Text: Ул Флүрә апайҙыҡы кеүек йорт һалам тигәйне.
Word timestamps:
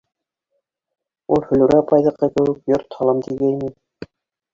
Ул 1.35 1.43
Флүрә 1.49 1.77
апайҙыҡы 1.81 2.31
кеүек 2.39 2.73
йорт 2.73 2.97
һалам 3.01 3.21
тигәйне. 3.29 3.71